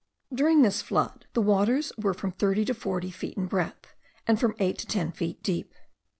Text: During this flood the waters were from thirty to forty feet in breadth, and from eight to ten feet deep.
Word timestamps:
During 0.33 0.63
this 0.63 0.81
flood 0.81 1.27
the 1.33 1.43
waters 1.43 1.91
were 1.95 2.15
from 2.15 2.31
thirty 2.31 2.65
to 2.65 2.73
forty 2.73 3.11
feet 3.11 3.37
in 3.37 3.45
breadth, 3.45 3.93
and 4.25 4.39
from 4.39 4.55
eight 4.57 4.79
to 4.79 4.87
ten 4.87 5.11
feet 5.11 5.43
deep. 5.43 5.75